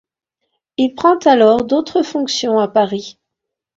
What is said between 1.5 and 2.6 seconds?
d'autres fonctions